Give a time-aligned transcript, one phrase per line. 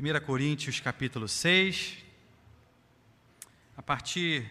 [0.00, 2.04] 1 Coríntios capítulo 6,
[3.76, 4.48] a partir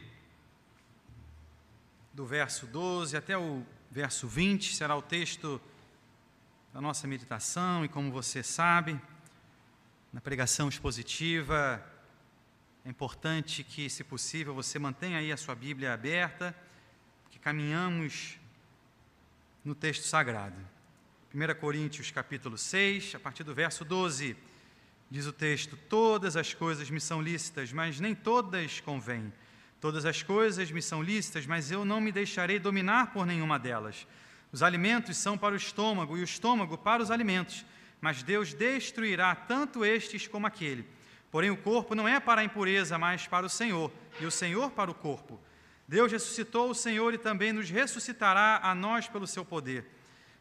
[2.12, 5.62] do verso 12 até o verso 20, será o texto
[6.74, 9.00] da nossa meditação, e como você sabe,
[10.12, 11.82] na pregação expositiva,
[12.84, 16.54] é importante que, se possível, você mantenha aí a sua Bíblia aberta,
[17.32, 18.38] que caminhamos
[19.64, 20.59] no texto sagrado.
[21.34, 24.36] 1 Coríntios capítulo 6, a partir do verso 12.
[25.10, 29.32] Diz o texto: Todas as coisas me são lícitas, mas nem todas convêm.
[29.80, 34.07] Todas as coisas me são lícitas, mas eu não me deixarei dominar por nenhuma delas.
[34.52, 37.66] Os alimentos são para o estômago e o estômago para os alimentos,
[38.02, 40.88] mas Deus destruirá tanto estes como aquele.
[41.30, 44.71] Porém, o corpo não é para a impureza, mas para o Senhor, e o Senhor
[44.71, 45.39] para o corpo.
[45.88, 49.85] Deus ressuscitou o Senhor e também nos ressuscitará a nós pelo seu poder.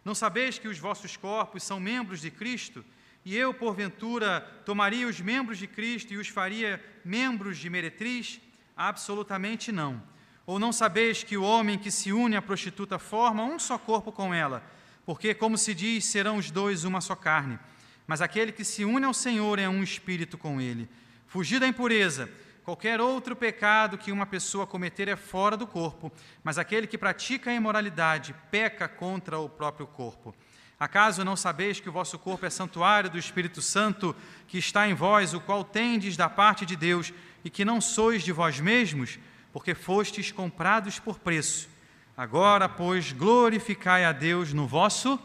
[0.04, 2.84] Não sabeis que os vossos corpos são membros de Cristo?
[3.26, 8.40] E eu, porventura, tomaria os membros de Cristo e os faria membros de meretriz?
[8.76, 10.00] Absolutamente não.
[10.46, 14.12] Ou não sabeis que o homem que se une à prostituta forma um só corpo
[14.12, 14.62] com ela?
[15.04, 17.58] Porque, como se diz, serão os dois uma só carne.
[18.06, 20.88] Mas aquele que se une ao Senhor é um espírito com ele.
[21.26, 22.30] Fugir da impureza.
[22.62, 26.12] Qualquer outro pecado que uma pessoa cometer é fora do corpo,
[26.44, 30.32] mas aquele que pratica a imoralidade peca contra o próprio corpo.
[30.78, 34.14] Acaso não sabeis que o vosso corpo é santuário do Espírito Santo
[34.46, 38.22] que está em vós, o qual tendes da parte de Deus, e que não sois
[38.22, 39.18] de vós mesmos,
[39.52, 41.68] porque fostes comprados por preço?
[42.14, 45.18] Agora, pois, glorificai a Deus no vosso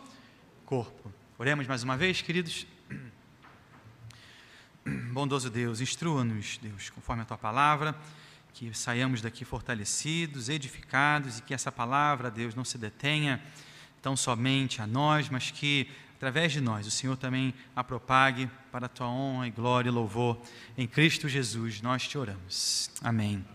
[0.66, 1.12] corpo.
[1.38, 2.66] Oremos mais uma vez, queridos.
[5.12, 7.94] Bondoso Deus, instrua-nos, Deus, conforme a tua palavra,
[8.54, 13.42] que saiamos daqui fortalecidos, edificados e que essa palavra, Deus, não se detenha
[14.02, 18.86] tão somente a nós, mas que através de nós o Senhor também a propague para
[18.86, 20.40] a tua honra e glória e louvor
[20.78, 21.82] em Cristo Jesus.
[21.82, 22.90] Nós te oramos.
[23.02, 23.46] Amém.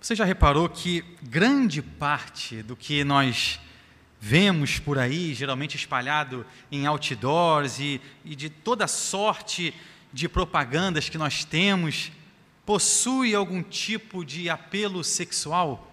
[0.00, 3.60] Você já reparou que grande parte do que nós
[4.20, 9.74] vemos por aí, geralmente espalhado em outdoors e, e de toda sorte
[10.12, 12.12] de propagandas que nós temos,
[12.66, 15.91] possui algum tipo de apelo sexual?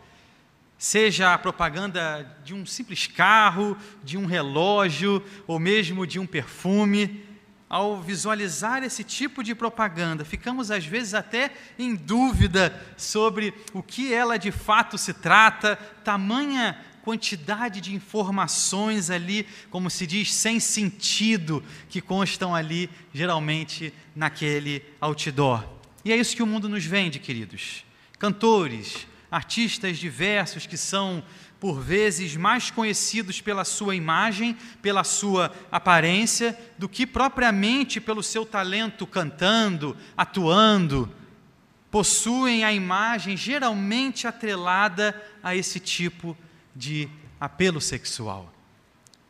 [0.80, 7.26] Seja a propaganda de um simples carro, de um relógio ou mesmo de um perfume.
[7.70, 14.12] Ao visualizar esse tipo de propaganda, ficamos às vezes até em dúvida sobre o que
[14.12, 21.64] ela de fato se trata, tamanha quantidade de informações ali, como se diz, sem sentido,
[21.90, 25.64] que constam ali, geralmente, naquele outdoor.
[26.04, 27.84] E é isso que o mundo nos vende, queridos.
[28.18, 31.24] Cantores, artistas diversos que são,
[31.60, 38.46] por vezes, mais conhecidos pela sua imagem, pela sua aparência, do que propriamente pelo seu
[38.46, 41.14] talento cantando, atuando.
[41.92, 46.38] Possuem a imagem geralmente atrelada a esse tipo
[46.76, 48.54] de apelo sexual.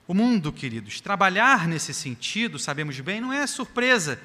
[0.07, 4.19] O mundo, queridos, trabalhar nesse sentido, sabemos bem, não é surpresa,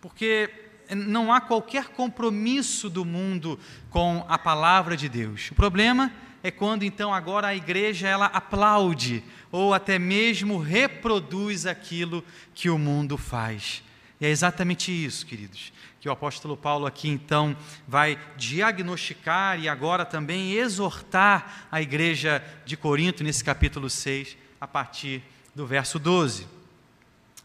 [0.00, 0.50] porque
[0.94, 3.58] não há qualquer compromisso do mundo
[3.90, 5.50] com a palavra de Deus.
[5.50, 12.24] O problema é quando então agora a igreja ela aplaude ou até mesmo reproduz aquilo
[12.54, 13.82] que o mundo faz.
[14.20, 20.04] E é exatamente isso, queridos, que o apóstolo Paulo aqui então vai diagnosticar e agora
[20.04, 25.22] também exortar a igreja de Corinto nesse capítulo 6, a partir
[25.54, 26.46] do verso 12.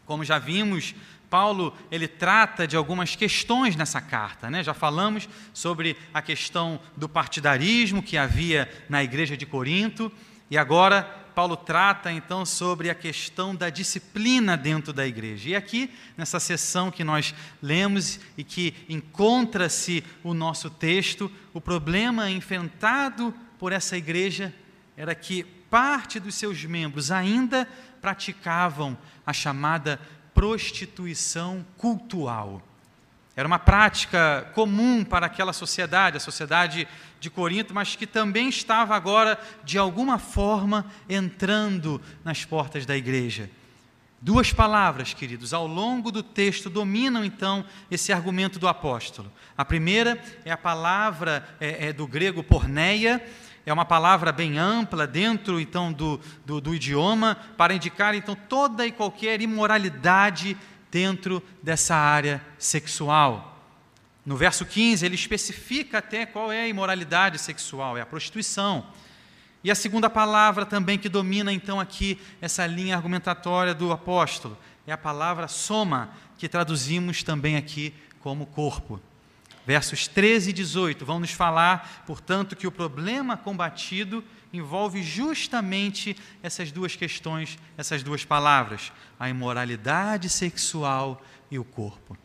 [0.06, 0.94] Como já vimos
[1.30, 4.50] Paulo ele trata de algumas questões nessa carta.
[4.50, 4.62] Né?
[4.62, 10.10] Já falamos sobre a questão do partidarismo que havia na igreja de Corinto,
[10.50, 11.02] e agora
[11.34, 15.50] Paulo trata então sobre a questão da disciplina dentro da igreja.
[15.50, 22.28] E aqui, nessa sessão que nós lemos e que encontra-se o nosso texto, o problema
[22.28, 24.52] enfrentado por essa igreja
[24.96, 27.68] era que parte dos seus membros ainda
[28.00, 30.00] praticavam a chamada
[30.38, 32.62] prostituição cultural.
[33.34, 36.86] Era uma prática comum para aquela sociedade, a sociedade
[37.18, 43.50] de Corinto, mas que também estava agora, de alguma forma, entrando nas portas da igreja.
[44.22, 49.32] Duas palavras, queridos, ao longo do texto dominam então esse argumento do apóstolo.
[49.56, 53.20] A primeira é a palavra é, é do grego porneia,
[53.68, 58.86] é uma palavra bem ampla dentro então do, do, do idioma para indicar então toda
[58.86, 60.56] e qualquer imoralidade
[60.90, 63.62] dentro dessa área sexual.
[64.24, 68.86] No verso 15, ele especifica até qual é a imoralidade sexual, é a prostituição.
[69.62, 74.56] E a segunda palavra também que domina então aqui essa linha argumentatória do apóstolo
[74.86, 78.98] é a palavra soma, que traduzimos também aqui como corpo.
[79.68, 86.72] Versos 13 e 18 vão nos falar, portanto, que o problema combatido envolve justamente essas
[86.72, 92.16] duas questões, essas duas palavras, a imoralidade sexual e o corpo.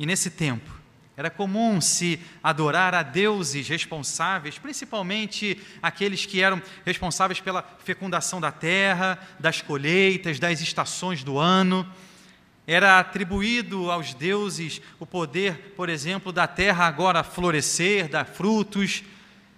[0.00, 0.68] E nesse tempo,
[1.16, 8.50] era comum se adorar a deuses responsáveis, principalmente aqueles que eram responsáveis pela fecundação da
[8.50, 11.88] terra, das colheitas, das estações do ano.
[12.70, 19.02] Era atribuído aos deuses o poder, por exemplo, da terra agora florescer, dar frutos.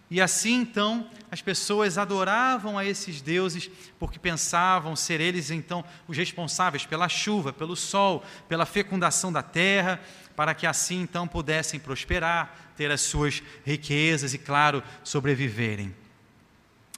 [0.09, 3.69] E assim, então, as pessoas adoravam a esses deuses
[3.99, 10.01] porque pensavam ser eles, então, os responsáveis pela chuva, pelo sol, pela fecundação da terra,
[10.37, 15.93] para que assim, então, pudessem prosperar, ter as suas riquezas e, claro, sobreviverem.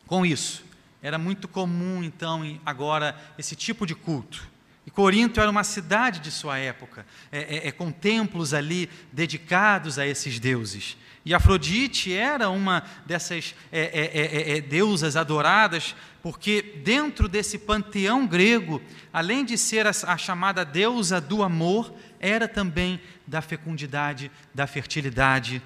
[0.06, 0.62] Com isso,
[1.00, 4.51] era muito comum, então, agora, esse tipo de culto.
[4.92, 10.06] Corinto era uma cidade de sua época, é, é, é, com templos ali dedicados a
[10.06, 10.96] esses deuses.
[11.24, 18.26] E Afrodite era uma dessas é, é, é, é, deusas adoradas, porque dentro desse panteão
[18.26, 24.66] grego, além de ser a, a chamada deusa do amor, era também da fecundidade, da
[24.66, 25.62] fertilidade.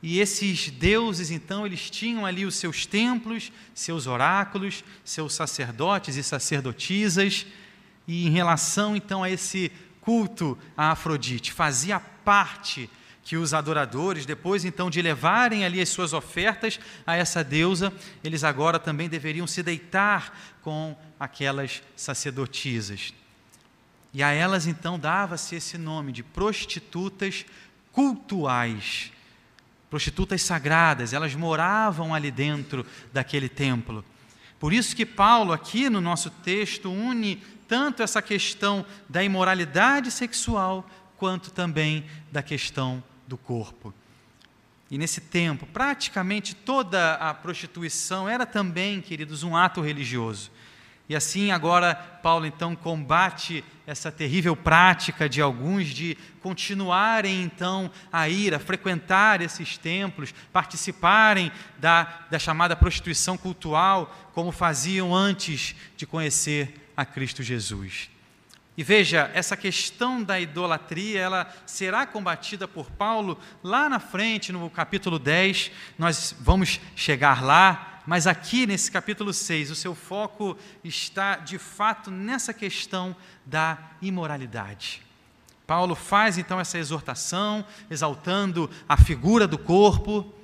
[0.00, 6.22] E esses deuses, então, eles tinham ali os seus templos, seus oráculos, seus sacerdotes e
[6.22, 7.46] sacerdotisas
[8.08, 9.70] e em relação então a esse
[10.00, 12.88] culto a Afrodite, fazia parte
[13.22, 17.92] que os adoradores, depois então de levarem ali as suas ofertas a essa deusa,
[18.24, 23.12] eles agora também deveriam se deitar com aquelas sacerdotisas.
[24.14, 27.44] E a elas então dava-se esse nome de prostitutas
[27.92, 29.12] cultuais,
[29.90, 34.02] prostitutas sagradas, elas moravam ali dentro daquele templo.
[34.58, 40.88] Por isso que Paulo, aqui no nosso texto, une tanto essa questão da imoralidade sexual,
[41.16, 43.92] quanto também da questão do corpo.
[44.90, 50.50] E nesse tempo, praticamente toda a prostituição era também, queridos, um ato religioso.
[51.08, 58.28] E assim agora Paulo então combate essa terrível prática de alguns de continuarem então a
[58.28, 66.06] ir, a frequentar esses templos, participarem da, da chamada prostituição cultural, como faziam antes de
[66.06, 68.10] conhecer a Cristo Jesus.
[68.76, 74.68] E veja, essa questão da idolatria, ela será combatida por Paulo lá na frente, no
[74.68, 81.36] capítulo 10, nós vamos chegar lá, mas aqui nesse capítulo 6, o seu foco está
[81.36, 83.14] de fato nessa questão
[83.46, 85.00] da imoralidade.
[85.68, 90.34] Paulo faz então essa exortação, exaltando a figura do corpo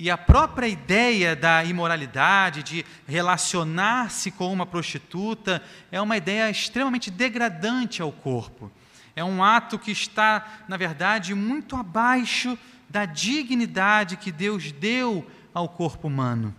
[0.00, 5.62] e a própria ideia da imoralidade, de relacionar-se com uma prostituta,
[5.92, 8.72] é uma ideia extremamente degradante ao corpo.
[9.14, 12.58] É um ato que está, na verdade, muito abaixo
[12.88, 16.56] da dignidade que Deus deu ao corpo humano.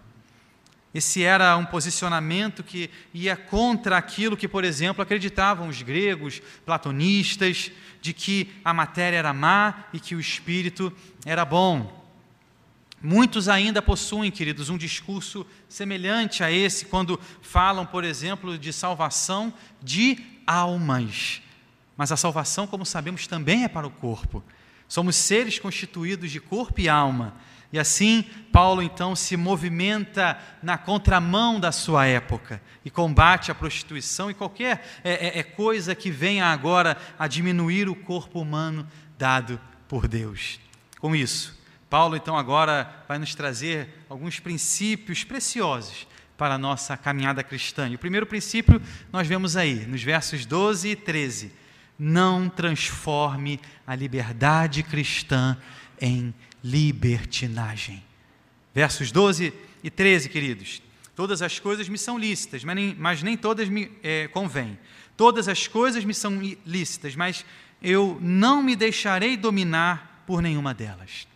[0.93, 7.71] Esse era um posicionamento que ia contra aquilo que, por exemplo, acreditavam os gregos platonistas,
[7.99, 10.93] de que a matéria era má e que o espírito
[11.25, 12.00] era bom.
[13.03, 19.53] Muitos ainda possuem, queridos, um discurso semelhante a esse quando falam, por exemplo, de salvação
[19.81, 21.41] de almas.
[21.97, 24.43] Mas a salvação, como sabemos, também é para o corpo.
[24.87, 27.35] Somos seres constituídos de corpo e alma.
[27.73, 34.29] E assim, Paulo então se movimenta na contramão da sua época e combate a prostituição
[34.29, 38.85] e qualquer é, é, é coisa que venha agora a diminuir o corpo humano
[39.17, 40.59] dado por Deus.
[40.99, 41.60] Com isso,
[41.91, 46.07] Paulo então agora vai nos trazer alguns princípios preciosos
[46.37, 47.89] para a nossa caminhada cristã.
[47.89, 48.81] E o primeiro princípio
[49.11, 51.51] nós vemos aí, nos versos 12 e 13.
[51.99, 55.57] Não transforme a liberdade cristã
[55.99, 56.33] em
[56.63, 58.01] libertinagem.
[58.73, 60.81] Versos 12 e 13, queridos.
[61.13, 64.79] Todas as coisas me são lícitas, mas nem, mas nem todas me é, convêm.
[65.17, 67.45] Todas as coisas me são lícitas, mas
[67.83, 71.29] eu não me deixarei dominar por nenhuma delas.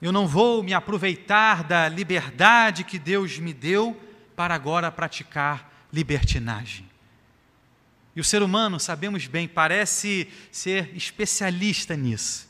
[0.00, 4.00] Eu não vou me aproveitar da liberdade que Deus me deu
[4.36, 6.88] para agora praticar libertinagem.
[8.14, 12.48] E o ser humano, sabemos bem, parece ser especialista nisso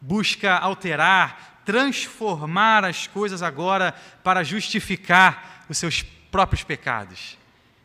[0.00, 3.92] busca alterar, transformar as coisas agora
[4.24, 7.36] para justificar os seus próprios pecados.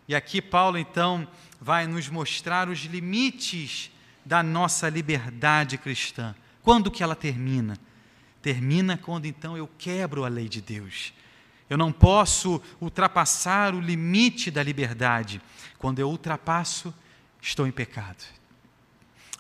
[0.08, 1.28] E aqui Paulo então
[1.60, 3.92] vai nos mostrar os limites
[4.24, 6.34] da nossa liberdade cristã.
[6.64, 7.78] Quando que ela termina?
[8.46, 11.12] Termina quando então eu quebro a lei de Deus.
[11.68, 15.42] Eu não posso ultrapassar o limite da liberdade.
[15.80, 16.94] Quando eu ultrapasso,
[17.42, 18.24] estou em pecado.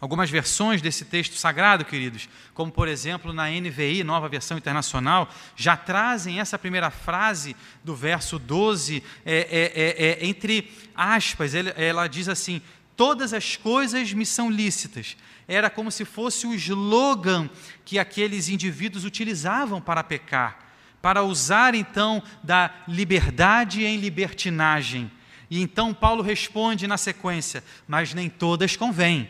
[0.01, 5.77] Algumas versões desse texto sagrado, queridos, como por exemplo na NVI, nova versão internacional, já
[5.77, 12.27] trazem essa primeira frase do verso 12, é, é, é, é, entre aspas, ela diz
[12.27, 12.59] assim:
[12.95, 15.17] Todas as coisas me são lícitas.
[15.47, 17.49] Era como se fosse o slogan
[17.83, 20.59] que aqueles indivíduos utilizavam para pecar,
[21.01, 25.11] para usar então da liberdade em libertinagem.
[25.49, 29.29] E então Paulo responde na sequência: Mas nem todas convêm.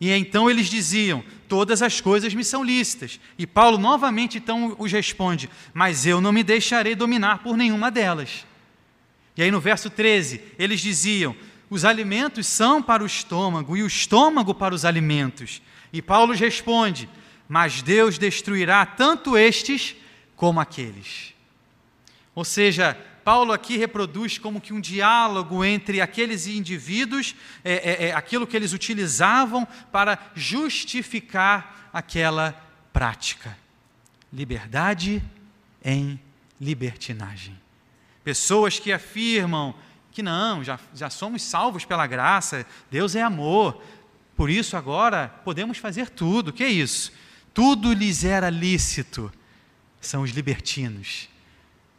[0.00, 3.18] E então eles diziam: Todas as coisas me são lícitas.
[3.38, 8.46] E Paulo novamente então os responde: Mas eu não me deixarei dominar por nenhuma delas.
[9.36, 11.34] E aí no verso 13, eles diziam:
[11.74, 15.60] Os alimentos são para o estômago e o estômago para os alimentos.
[15.92, 17.08] E Paulo responde:
[17.48, 19.96] Mas Deus destruirá tanto estes
[20.36, 21.34] como aqueles.
[22.32, 28.14] Ou seja, Paulo aqui reproduz como que um diálogo entre aqueles indivíduos, é, é, é,
[28.14, 32.52] aquilo que eles utilizavam para justificar aquela
[32.92, 33.58] prática.
[34.32, 35.20] Liberdade
[35.84, 36.20] em
[36.60, 37.60] libertinagem.
[38.22, 39.74] Pessoas que afirmam
[40.14, 43.82] que não, já, já somos salvos pela graça, Deus é amor,
[44.34, 46.52] por isso agora podemos fazer tudo.
[46.52, 47.12] Que é isso?
[47.52, 49.30] Tudo lhes era lícito.
[50.00, 51.28] São os libertinos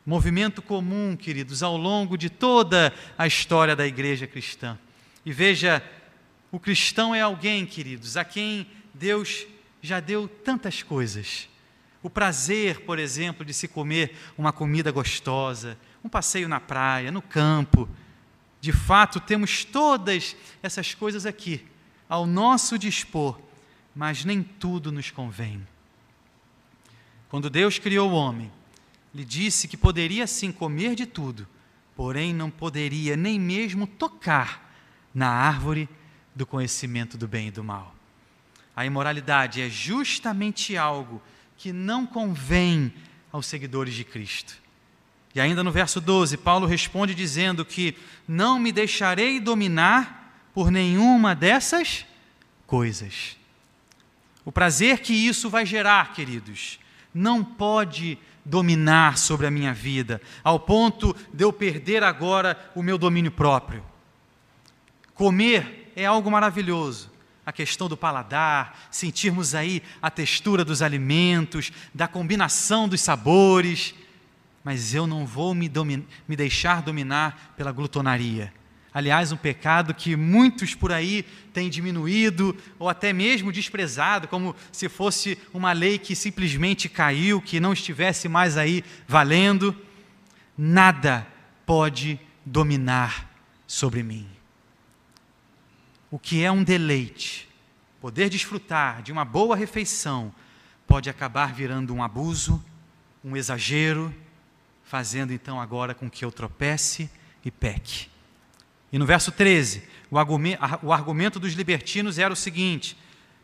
[0.06, 4.78] movimento comum, queridos, ao longo de toda a história da igreja cristã.
[5.26, 5.82] E veja,
[6.52, 9.48] o cristão é alguém, queridos, a quem Deus
[9.82, 11.50] já deu tantas coisas.
[12.04, 17.22] O prazer, por exemplo, de se comer uma comida gostosa, um passeio na praia, no
[17.22, 17.90] campo.
[18.66, 21.64] De fato, temos todas essas coisas aqui,
[22.10, 23.40] ao nosso dispor,
[23.96, 25.62] mas nem tudo nos convém.
[27.30, 28.52] Quando Deus criou o homem,
[29.14, 31.48] lhe disse que poderia sim comer de tudo,
[31.96, 34.76] porém não poderia nem mesmo tocar
[35.14, 35.88] na árvore
[36.34, 37.96] do conhecimento do bem e do mal.
[38.76, 41.22] A imoralidade é justamente algo
[41.56, 42.92] que não convém
[43.32, 44.65] aos seguidores de Cristo.
[45.36, 51.36] E ainda no verso 12, Paulo responde dizendo que não me deixarei dominar por nenhuma
[51.36, 52.06] dessas
[52.66, 53.36] coisas.
[54.46, 56.80] O prazer que isso vai gerar, queridos,
[57.14, 62.98] não pode dominar sobre a minha vida, ao ponto de eu perder agora o meu
[62.98, 63.84] domínio próprio.
[65.14, 67.12] Comer é algo maravilhoso.
[67.46, 73.94] A questão do paladar, sentirmos aí a textura dos alimentos, da combinação dos sabores,
[74.66, 75.72] mas eu não vou me,
[76.28, 78.52] me deixar dominar pela glutonaria
[78.96, 84.88] Aliás, um pecado que muitos por aí têm diminuído ou até mesmo desprezado, como se
[84.88, 89.76] fosse uma lei que simplesmente caiu, que não estivesse mais aí valendo.
[90.58, 91.28] Nada
[91.66, 93.30] pode dominar
[93.68, 94.26] sobre mim.
[96.10, 97.50] O que é um deleite,
[98.00, 100.34] poder desfrutar de uma boa refeição,
[100.88, 102.64] pode acabar virando um abuso,
[103.22, 104.16] um exagero,
[104.86, 107.10] fazendo então agora com que eu tropece
[107.44, 108.08] e peque.
[108.94, 110.18] E no verso 13, o
[110.94, 112.98] argumento, dos libertinos era o seguinte: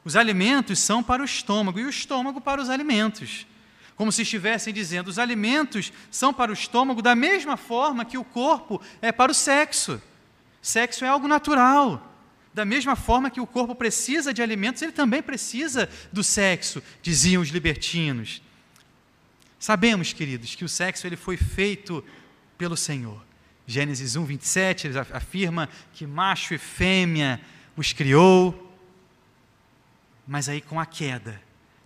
[0.05, 3.45] os alimentos são para o estômago e o estômago para os alimentos.
[3.95, 8.23] Como se estivessem dizendo, os alimentos são para o estômago da mesma forma que o
[8.23, 10.01] corpo é para o sexo.
[10.61, 12.07] Sexo é algo natural.
[12.53, 17.41] Da mesma forma que o corpo precisa de alimentos, ele também precisa do sexo, diziam
[17.41, 18.41] os libertinos.
[19.61, 22.03] Sabemos, queridos, que o sexo ele foi feito
[22.57, 23.23] pelo Senhor.
[23.67, 27.39] Gênesis 1, 27, ele afirma que macho e fêmea
[27.77, 28.75] os criou,
[30.25, 31.39] mas aí com a queda,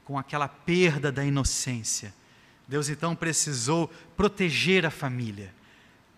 [0.05, 2.13] com aquela perda da inocência,
[2.65, 5.53] Deus então precisou proteger a família,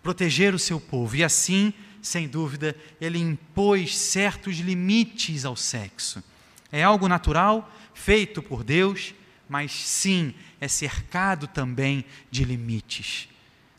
[0.00, 6.22] proteger o seu povo, e assim, sem dúvida, ele impôs certos limites ao sexo.
[6.70, 9.12] É algo natural, feito por Deus,
[9.48, 13.28] mas sim é cercado também de limites.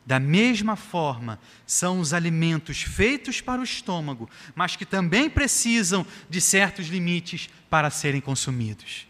[0.04, 6.40] Da mesma forma, são os alimentos feitos para o estômago, mas que também precisam de
[6.40, 9.06] certos limites para serem consumidos.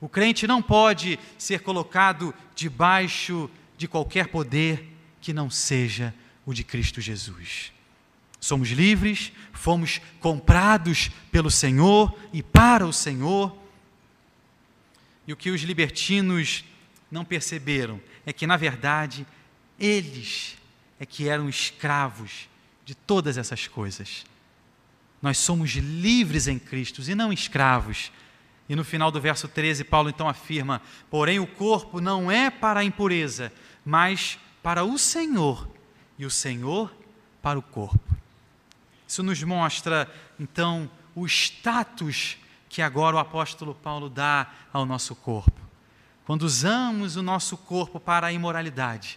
[0.00, 6.64] O crente não pode ser colocado debaixo de qualquer poder que não seja o de
[6.64, 7.72] Cristo Jesus.
[8.40, 13.56] Somos livres, fomos comprados pelo Senhor e para o Senhor.
[15.26, 16.64] E o que os libertinos
[17.10, 19.26] não perceberam é que, na verdade,
[19.78, 20.56] eles
[20.98, 22.48] é que eram escravos
[22.84, 24.24] de todas essas coisas.
[25.20, 28.12] Nós somos livres em Cristo e não escravos.
[28.68, 32.80] E no final do verso 13, Paulo então afirma: Porém, o corpo não é para
[32.80, 33.52] a impureza,
[33.84, 35.68] mas para o Senhor
[36.18, 36.94] e o Senhor
[37.42, 38.16] para o corpo.
[39.06, 42.38] Isso nos mostra, então, o status
[42.74, 45.60] que agora o apóstolo Paulo dá ao nosso corpo.
[46.26, 49.16] Quando usamos o nosso corpo para a imoralidade,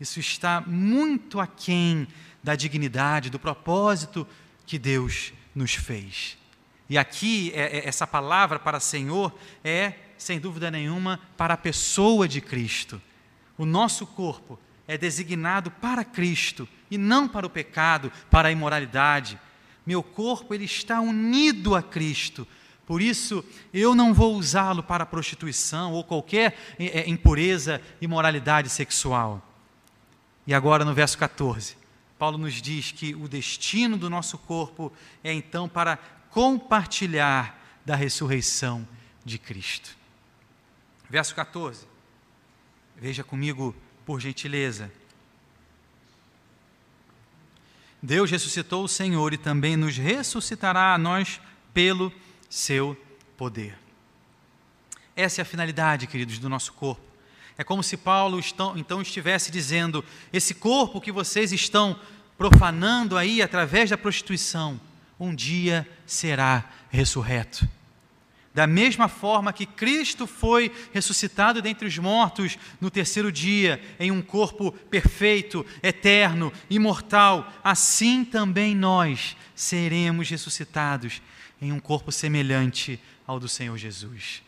[0.00, 2.08] isso está muito aquém
[2.42, 4.26] da dignidade, do propósito
[4.66, 6.36] que Deus nos fez.
[6.90, 9.32] E aqui, é, é, essa palavra para Senhor
[9.62, 13.00] é, sem dúvida nenhuma, para a pessoa de Cristo.
[13.56, 14.58] O nosso corpo
[14.88, 19.38] é designado para Cristo e não para o pecado, para a imoralidade.
[19.86, 22.44] Meu corpo ele está unido a Cristo.
[22.86, 29.42] Por isso, eu não vou usá-lo para prostituição ou qualquer é, é, impureza, imoralidade sexual.
[30.46, 31.76] E agora no verso 14,
[32.16, 34.92] Paulo nos diz que o destino do nosso corpo
[35.24, 35.96] é então para
[36.30, 38.86] compartilhar da ressurreição
[39.24, 39.96] de Cristo.
[41.10, 41.86] Verso 14.
[42.96, 43.74] Veja comigo,
[44.04, 44.90] por gentileza.
[48.00, 51.40] Deus ressuscitou o Senhor e também nos ressuscitará a nós
[51.74, 52.12] pelo
[52.48, 52.96] seu
[53.36, 53.76] poder.
[55.14, 57.02] Essa é a finalidade, queridos, do nosso corpo.
[57.58, 58.38] É como se Paulo
[58.76, 61.98] então estivesse dizendo: esse corpo que vocês estão
[62.36, 64.78] profanando aí através da prostituição,
[65.18, 67.66] um dia será ressurreto.
[68.52, 74.22] Da mesma forma que Cristo foi ressuscitado dentre os mortos no terceiro dia, em um
[74.22, 81.20] corpo perfeito, eterno, imortal, assim também nós seremos ressuscitados
[81.60, 84.42] em um corpo semelhante ao do Senhor Jesus.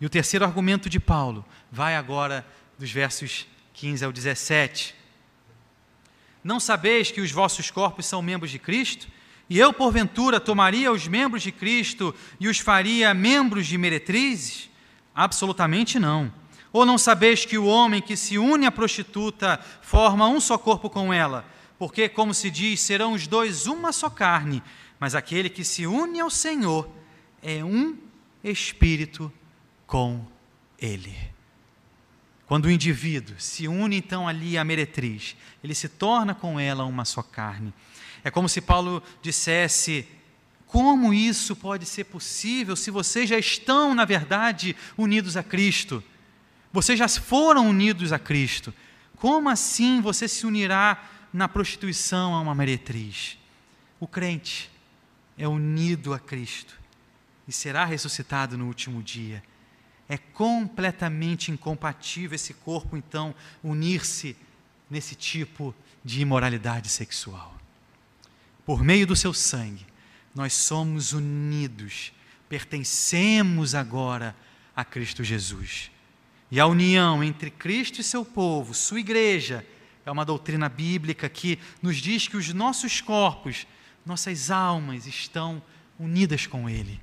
[0.00, 2.46] E o terceiro argumento de Paulo vai agora
[2.78, 4.94] dos versos 15 ao 17.
[6.42, 9.06] Não sabeis que os vossos corpos são membros de Cristo?
[9.48, 14.70] E eu, porventura, tomaria os membros de Cristo e os faria membros de meretrizes?
[15.14, 16.32] Absolutamente não.
[16.72, 20.88] Ou não sabeis que o homem que se une à prostituta forma um só corpo
[20.88, 21.44] com ela?
[21.78, 24.62] Porque, como se diz, serão os dois uma só carne,
[25.00, 26.88] mas aquele que se une ao Senhor
[27.42, 27.96] é um
[28.44, 29.32] espírito
[29.86, 30.24] com
[30.78, 31.16] ele.
[32.46, 37.06] Quando o indivíduo se une então ali à meretriz, ele se torna com ela uma
[37.06, 37.72] só carne.
[38.22, 40.06] É como se Paulo dissesse:
[40.66, 46.04] como isso pode ser possível se vocês já estão, na verdade, unidos a Cristo?
[46.70, 48.74] Vocês já foram unidos a Cristo.
[49.16, 53.38] Como assim você se unirá na prostituição a uma meretriz?
[53.98, 54.70] O crente
[55.40, 56.78] é unido a Cristo
[57.48, 59.42] e será ressuscitado no último dia.
[60.08, 64.36] É completamente incompatível esse corpo, então, unir-se
[64.88, 65.74] nesse tipo
[66.04, 67.60] de imoralidade sexual
[68.70, 69.84] por meio do seu sangue,
[70.32, 72.12] nós somos unidos,
[72.48, 74.32] pertencemos agora
[74.76, 75.90] a Cristo Jesus.
[76.52, 79.66] E a união entre Cristo e seu povo, sua igreja,
[80.06, 83.66] é uma doutrina bíblica que nos diz que os nossos corpos,
[84.04, 85.62] nossas almas estão
[85.98, 87.00] unidas com Ele.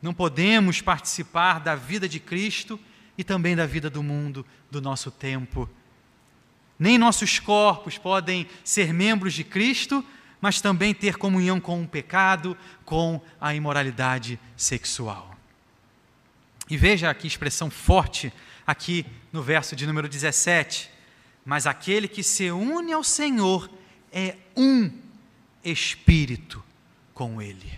[0.00, 2.78] Não podemos participar da vida de Cristo
[3.16, 5.68] e também da vida do mundo, do nosso tempo.
[6.78, 10.04] Nem nossos corpos podem ser membros de Cristo,
[10.40, 15.34] mas também ter comunhão com o pecado, com a imoralidade sexual.
[16.68, 18.32] E veja que expressão forte
[18.66, 20.90] aqui no verso de número 17.
[21.44, 23.70] Mas aquele que se une ao Senhor
[24.12, 24.90] é um
[25.70, 26.62] espírito
[27.12, 27.72] com Ele.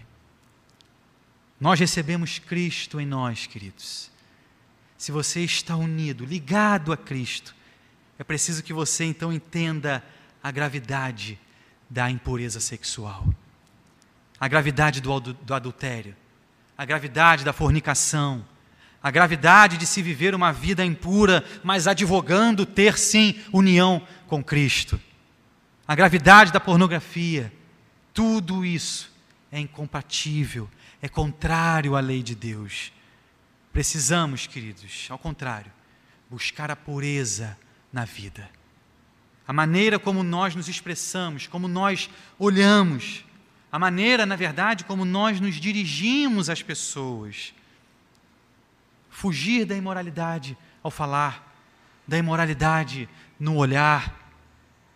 [1.60, 4.10] Nós recebemos Cristo em nós, queridos.
[4.96, 7.54] Se você está unido, ligado a Cristo,
[8.18, 10.04] é preciso que você então entenda
[10.42, 11.38] a gravidade
[11.88, 13.26] da impureza sexual,
[14.38, 16.14] a gravidade do, do adultério,
[16.76, 18.44] a gravidade da fornicação,
[19.02, 25.00] a gravidade de se viver uma vida impura, mas advogando ter sim união com Cristo,
[25.86, 27.52] a gravidade da pornografia,
[28.18, 29.08] tudo isso
[29.52, 30.68] é incompatível,
[31.00, 32.92] é contrário à lei de Deus.
[33.72, 35.70] Precisamos, queridos, ao contrário,
[36.28, 37.56] buscar a pureza
[37.92, 38.50] na vida
[39.48, 43.24] a maneira como nós nos expressamos, como nós olhamos,
[43.72, 47.54] a maneira, na verdade, como nós nos dirigimos às pessoas.
[49.08, 51.58] Fugir da imoralidade ao falar,
[52.06, 53.08] da imoralidade
[53.40, 54.30] no olhar,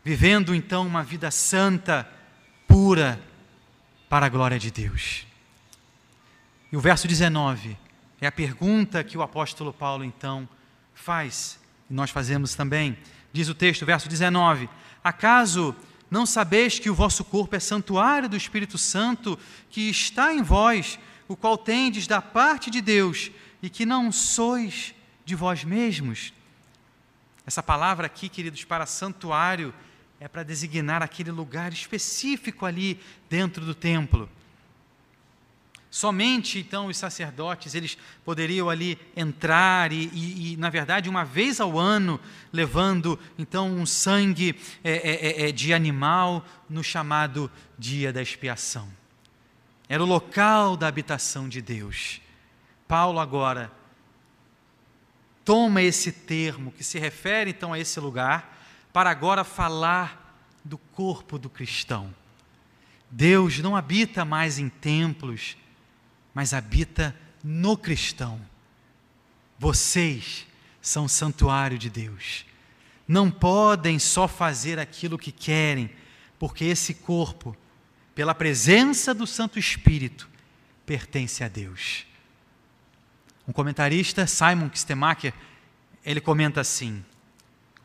[0.05, 2.07] vivendo então uma vida santa,
[2.73, 3.21] pura,
[4.09, 5.27] para a glória de Deus.
[6.73, 7.77] E o verso 19
[8.19, 10.49] é a pergunta que o apóstolo Paulo então
[10.95, 12.97] faz, e nós fazemos também.
[13.31, 14.71] Diz o texto, verso 19:
[15.05, 15.77] Acaso
[16.11, 20.99] não sabeis que o vosso corpo é santuário do Espírito Santo que está em vós,
[21.29, 23.31] o qual tendes da parte de Deus,
[23.63, 24.95] e que não sois
[25.27, 26.33] de vós mesmos?
[27.47, 29.75] Essa palavra aqui, queridos, para santuário,
[30.23, 34.31] é para designar aquele lugar específico ali dentro do templo.
[35.91, 41.61] Somente então os sacerdotes eles poderiam ali entrar e, e, e, na verdade uma vez
[41.61, 42.21] ao ano
[42.53, 44.55] levando então um sangue
[44.85, 48.89] é, é, é, é, de animal no chamado dia da expiação.
[49.89, 52.21] Era o local da habitação de Deus.
[52.87, 53.73] Paulo agora
[55.45, 58.62] toma esse termo que se refere então a esse lugar
[58.93, 62.15] para agora falar do corpo do cristão.
[63.11, 65.57] Deus não habita mais em templos
[66.35, 68.41] mas habita no cristão.
[69.59, 70.47] Vocês
[70.81, 72.45] são santuário de Deus.
[73.07, 75.91] Não podem só fazer aquilo que querem,
[76.39, 77.57] porque esse corpo,
[78.15, 80.29] pela presença do Santo Espírito,
[80.87, 82.07] pertence a Deus.
[83.47, 85.35] Um comentarista, Simon Kistemacher,
[86.05, 87.05] ele comenta assim: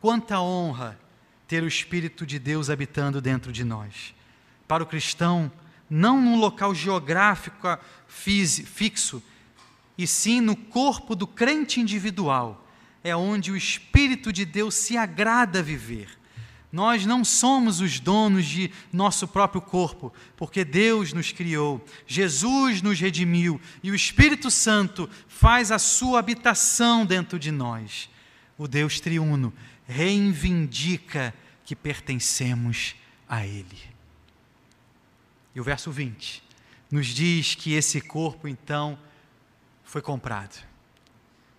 [0.00, 0.98] Quanta honra
[1.46, 4.14] ter o Espírito de Deus habitando dentro de nós.
[4.68, 5.50] Para o cristão,
[5.88, 9.22] não num local geográfico fixo,
[9.96, 12.68] e sim no corpo do crente individual,
[13.02, 16.18] é onde o Espírito de Deus se agrada viver.
[16.70, 23.00] Nós não somos os donos de nosso próprio corpo, porque Deus nos criou, Jesus nos
[23.00, 28.10] redimiu e o Espírito Santo faz a sua habitação dentro de nós.
[28.58, 29.52] O Deus triuno
[29.88, 32.94] reivindica que pertencemos
[33.28, 33.78] a Ele.
[35.54, 36.42] E o verso 20
[36.90, 38.98] nos diz que esse corpo então
[39.82, 40.64] foi comprado.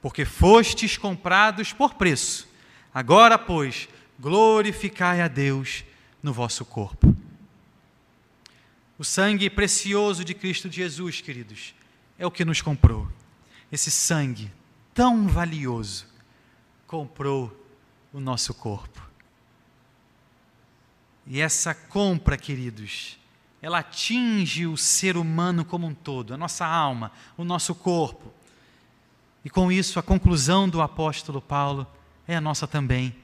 [0.01, 2.47] Porque fostes comprados por preço.
[2.93, 3.89] Agora, pois,
[4.19, 5.83] glorificai a Deus
[6.23, 7.15] no vosso corpo.
[8.97, 11.73] O sangue precioso de Cristo Jesus, queridos,
[12.17, 13.07] é o que nos comprou.
[13.71, 14.51] Esse sangue
[14.93, 16.05] tão valioso
[16.85, 17.58] comprou
[18.13, 19.09] o nosso corpo.
[21.25, 23.19] E essa compra, queridos,
[23.61, 28.33] ela atinge o ser humano como um todo, a nossa alma, o nosso corpo.
[29.43, 31.85] E com isso, a conclusão do apóstolo Paulo
[32.27, 33.15] é a nossa também.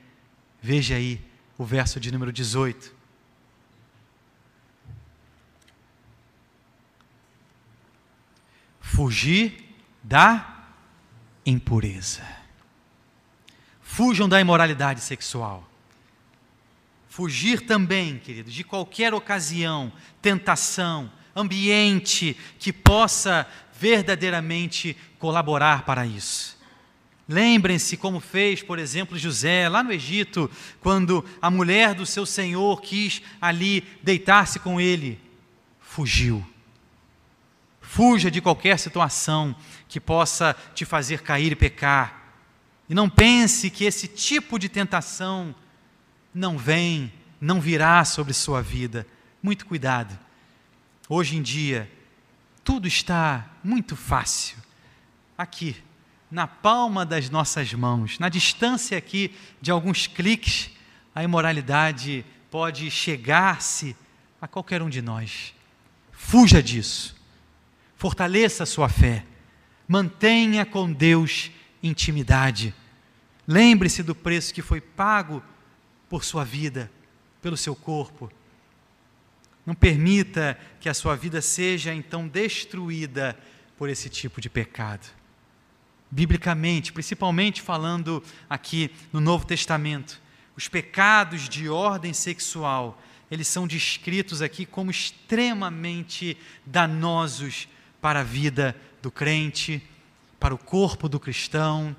[0.62, 1.22] Veja aí
[1.58, 2.94] o verso de número 18.
[8.80, 10.68] Fugir da
[11.46, 12.45] impureza.
[13.96, 15.66] Fujam da imoralidade sexual.
[17.08, 19.90] Fugir também, queridos, de qualquer ocasião,
[20.22, 23.48] tentação, ambiente que possa
[23.80, 26.58] verdadeiramente colaborar para isso.
[27.26, 32.82] Lembrem-se como fez, por exemplo, José lá no Egito, quando a mulher do seu senhor
[32.82, 35.18] quis ali deitar-se com ele,
[35.80, 36.46] fugiu.
[37.80, 39.56] Fuja de qualquer situação
[39.88, 42.25] que possa te fazer cair e pecar.
[42.90, 45.56] E não pense que esse tipo de tentação
[46.34, 49.08] não vem, não virá sobre sua vida.
[49.42, 50.18] Muito cuidado.
[51.10, 51.92] Hoje em dia,
[52.64, 54.58] tudo está muito fácil.
[55.38, 55.76] Aqui,
[56.30, 60.72] na palma das nossas mãos, na distância aqui de alguns cliques,
[61.14, 63.96] a imoralidade pode chegar-se
[64.42, 65.54] a qualquer um de nós.
[66.12, 67.16] Fuja disso.
[67.98, 69.26] Fortaleça a sua fé.
[69.88, 71.52] Mantenha com Deus
[71.88, 72.74] intimidade.
[73.48, 75.44] Lembre-se do preço que foi pago
[76.10, 76.92] por sua vida,
[77.42, 78.32] pelo seu corpo.
[79.66, 83.38] Não permita que a sua vida seja então destruída
[83.78, 85.08] por esse tipo de pecado.
[86.10, 90.22] Biblicamente, principalmente falando aqui no Novo Testamento,
[90.56, 97.68] os pecados de ordem sexual, eles são descritos aqui como extremamente danosos
[98.00, 99.84] para a vida do crente,
[100.40, 101.96] para o corpo do cristão.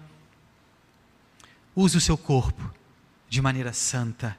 [1.75, 2.72] Use o seu corpo
[3.29, 4.37] de maneira santa.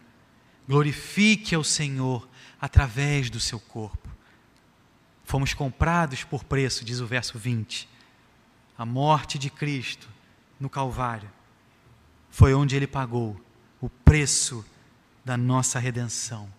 [0.67, 2.27] Glorifique ao Senhor
[2.59, 4.07] através do seu corpo.
[5.23, 7.87] Fomos comprados por preço, diz o verso 20.
[8.77, 10.07] A morte de Cristo
[10.59, 11.29] no Calvário
[12.29, 13.39] foi onde ele pagou
[13.81, 14.65] o preço
[15.23, 16.51] da nossa redenção,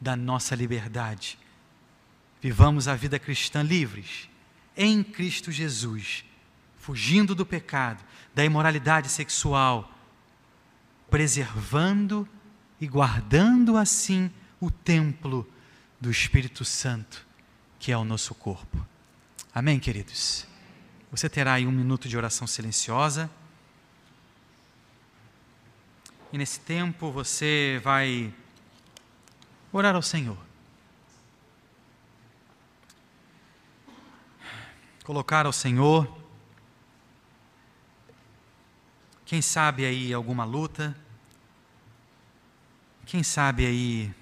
[0.00, 1.38] da nossa liberdade.
[2.40, 4.28] Vivamos a vida cristã livres,
[4.76, 6.24] em Cristo Jesus,
[6.84, 9.90] fugindo do pecado, da imoralidade sexual
[11.08, 12.28] preservando
[12.78, 15.48] e guardando assim o templo
[15.98, 17.26] do Espírito Santo,
[17.78, 18.86] que é o nosso corpo.
[19.54, 20.46] Amém, queridos?
[21.10, 23.30] Você terá aí um minuto de oração silenciosa.
[26.30, 28.34] E nesse tempo você vai
[29.72, 30.36] orar ao Senhor.
[35.04, 36.23] Colocar ao Senhor,
[39.24, 40.94] quem sabe aí alguma luta,
[43.06, 44.14] Quem sabe aí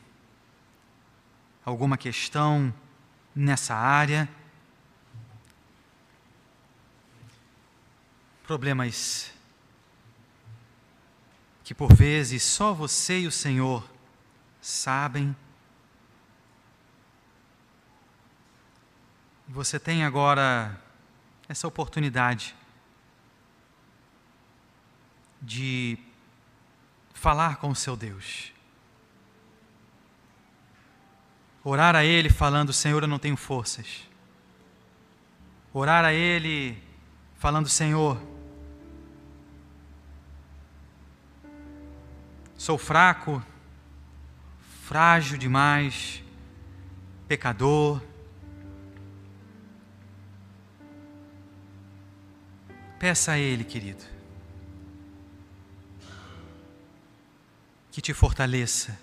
[1.64, 2.74] alguma questão
[3.34, 4.28] nessa área?
[8.42, 9.32] Problemas
[11.62, 13.88] que por vezes só você e o Senhor
[14.60, 15.34] sabem.
[19.48, 20.76] Você tem agora
[21.48, 22.54] essa oportunidade
[25.42, 25.98] de
[27.12, 28.52] falar com o seu Deus.
[31.64, 34.08] Orar a Ele falando: Senhor, eu não tenho forças.
[35.72, 36.80] Orar a Ele
[37.36, 38.20] falando: Senhor,
[42.56, 43.42] sou fraco,
[44.84, 46.22] frágil demais,
[47.26, 48.00] pecador.
[52.98, 54.04] Peça a Ele, querido,
[57.92, 58.98] que te fortaleça,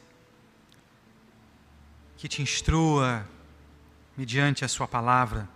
[2.17, 3.23] que te instrua
[4.17, 5.47] mediante a Sua palavra.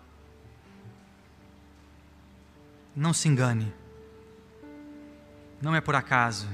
[2.96, 3.74] Não se engane,
[5.60, 6.48] não é por acaso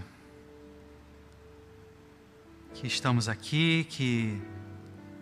[2.74, 4.42] que estamos aqui, que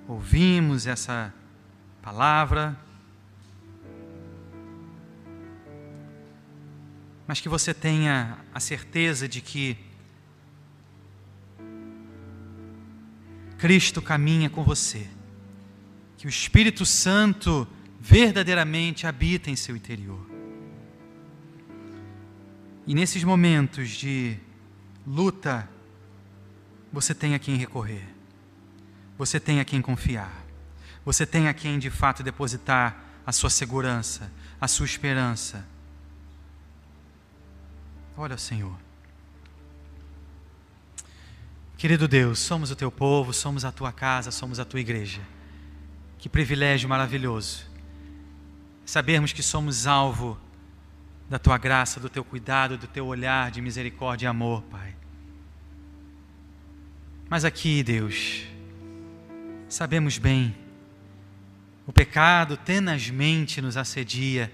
[0.07, 1.33] ouvimos essa
[2.03, 2.77] palavra,
[7.25, 9.86] mas que você tenha a certeza de que
[13.57, 15.07] Cristo caminha com você,
[16.17, 17.67] que o Espírito Santo
[17.99, 20.25] verdadeiramente habita em seu interior.
[22.85, 24.37] E nesses momentos de
[25.05, 25.67] luta,
[26.93, 28.07] você tem a quem recorrer,
[29.17, 30.45] você tem a quem confiar,
[31.03, 35.65] você tem a quem de fato depositar a sua segurança, a sua esperança.
[38.15, 38.86] Olha, Senhor.
[41.77, 45.21] Querido Deus, somos o teu povo, somos a tua casa, somos a tua igreja.
[46.17, 47.67] Que privilégio maravilhoso
[48.87, 50.39] sabermos que somos alvo
[51.29, 54.95] da tua graça, do teu cuidado, do teu olhar de misericórdia e amor, Pai.
[57.29, 58.45] Mas aqui, Deus,
[59.67, 60.55] sabemos bem,
[61.85, 64.49] o pecado tenazmente nos assedia.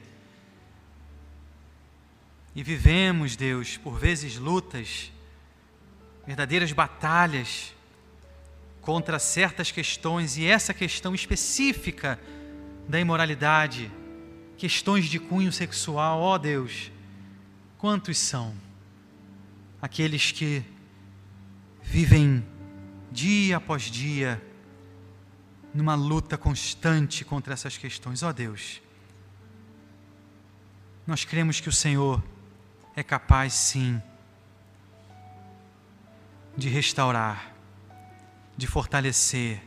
[2.56, 5.13] E vivemos, Deus, por vezes lutas,
[6.26, 7.74] verdadeiras batalhas
[8.82, 12.20] contra certas questões, e essa questão específica
[12.88, 13.92] da imoralidade,
[14.58, 16.92] questões de cunho sexual, ó oh Deus,
[17.78, 18.54] quantos são
[19.82, 20.64] aqueles que
[21.82, 22.46] vivem
[23.12, 24.42] dia após dia,
[25.74, 28.24] numa luta constante contra essas questões.
[28.24, 28.82] Ó oh Deus,
[31.06, 32.24] nós cremos que o Senhor
[32.96, 34.02] é capaz, sim,
[36.56, 37.54] de restaurar,
[38.56, 39.62] de fortalecer,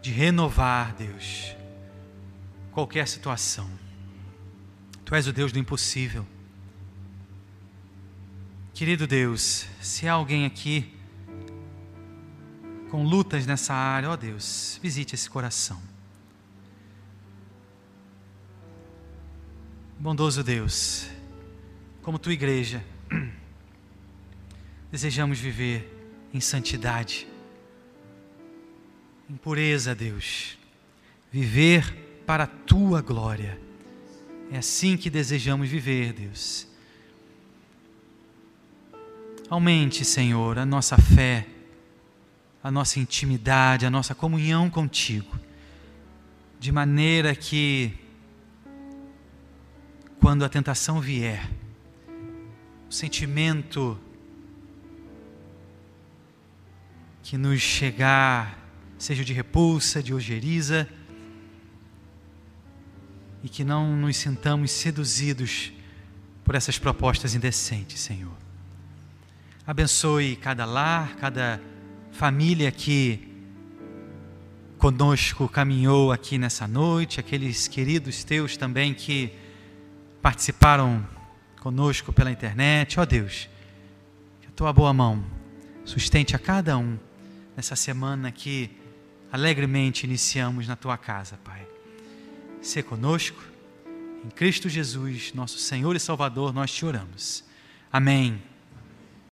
[0.00, 1.54] de renovar, Deus,
[2.72, 3.70] qualquer situação.
[5.04, 6.26] Tu és o Deus do impossível.
[8.72, 10.92] Querido Deus, se há alguém aqui
[12.90, 15.80] com lutas nessa área, ó Deus, visite esse coração.
[19.98, 21.08] Bondoso Deus,
[22.02, 22.84] como tua igreja,
[24.94, 25.90] desejamos viver
[26.32, 27.26] em santidade,
[29.28, 30.56] em pureza, Deus,
[31.32, 33.60] viver para a tua glória.
[34.52, 36.68] É assim que desejamos viver, Deus.
[39.50, 41.48] Aumente, Senhor, a nossa fé
[42.62, 45.38] a nossa intimidade, a nossa comunhão contigo,
[46.58, 47.92] de maneira que,
[50.20, 51.50] quando a tentação vier,
[52.88, 54.00] o sentimento
[57.24, 58.58] que nos chegar,
[58.98, 60.86] seja de repulsa, de ojeriza,
[63.42, 65.72] e que não nos sintamos seduzidos
[66.44, 68.36] por essas propostas indecentes, Senhor.
[69.66, 71.60] Abençoe cada lar, cada
[72.12, 73.32] família que
[74.76, 79.32] conosco caminhou aqui nessa noite, aqueles queridos teus também que
[80.20, 81.06] participaram
[81.58, 83.00] conosco pela internet.
[83.00, 83.48] Ó oh Deus,
[84.42, 85.24] que a tua boa mão
[85.86, 86.98] sustente a cada um
[87.56, 88.70] nessa semana que
[89.30, 91.66] alegremente iniciamos na tua casa, Pai.
[92.62, 93.42] Se conosco,
[94.24, 97.44] em Cristo Jesus, nosso Senhor e Salvador, nós te oramos.
[97.92, 98.40] Amém.